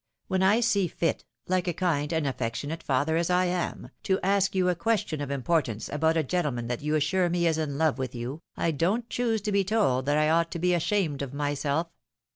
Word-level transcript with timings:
When 0.27 0.41
I 0.41 0.61
see 0.61 0.87
fit, 0.87 1.25
like 1.47 1.67
a 1.67 1.75
kind 1.75 2.11
and 2.11 2.25
affectionate 2.25 2.81
father 2.81 3.17
as 3.17 3.29
I 3.29 3.45
am, 3.45 3.91
to 4.01 4.19
ask 4.23 4.55
you 4.55 4.67
a 4.67 4.73
question 4.75 5.21
of 5.21 5.29
importance 5.29 5.89
about 5.89 6.17
a 6.17 6.23
gentleman 6.23 6.65
that 6.69 6.81
you 6.81 6.95
assure 6.95 7.29
me 7.29 7.45
is 7.45 7.59
in 7.59 7.77
love 7.77 7.99
with 7.99 8.15
you, 8.15 8.41
I 8.57 8.71
don't 8.71 9.07
choose 9.11 9.41
to 9.41 9.51
be 9.51 9.63
told 9.63 10.07
that 10.07 10.17
I 10.17 10.27
ought 10.31 10.49
to 10.53 10.57
be 10.57 10.73
ashamed 10.73 11.21
of 11.21 11.35
myself. 11.35 11.85